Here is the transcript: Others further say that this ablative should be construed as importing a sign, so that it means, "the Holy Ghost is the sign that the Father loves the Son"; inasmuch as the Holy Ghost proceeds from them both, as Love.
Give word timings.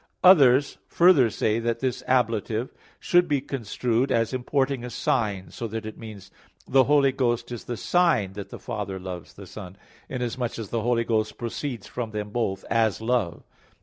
Others 0.23 0.79
further 0.87 1.29
say 1.29 1.59
that 1.59 1.77
this 1.79 2.01
ablative 2.07 2.73
should 2.99 3.27
be 3.27 3.39
construed 3.39 4.11
as 4.11 4.33
importing 4.33 4.83
a 4.83 4.89
sign, 4.89 5.51
so 5.51 5.67
that 5.67 5.85
it 5.85 5.95
means, 5.95 6.31
"the 6.67 6.85
Holy 6.85 7.11
Ghost 7.11 7.51
is 7.51 7.65
the 7.65 7.77
sign 7.77 8.33
that 8.33 8.49
the 8.49 8.57
Father 8.57 8.99
loves 8.99 9.35
the 9.35 9.45
Son"; 9.45 9.77
inasmuch 10.09 10.57
as 10.57 10.69
the 10.69 10.81
Holy 10.81 11.03
Ghost 11.03 11.37
proceeds 11.37 11.85
from 11.85 12.09
them 12.09 12.31
both, 12.31 12.65
as 12.67 12.99
Love. 12.99 13.43